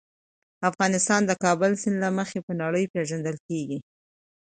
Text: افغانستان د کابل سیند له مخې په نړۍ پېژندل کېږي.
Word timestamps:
افغانستان 0.69 1.21
د 1.25 1.31
کابل 1.43 1.71
سیند 1.81 1.97
له 2.03 2.09
مخې 2.17 2.39
په 2.47 2.51
نړۍ 2.61 2.85
پېژندل 2.93 3.37
کېږي. 3.47 3.77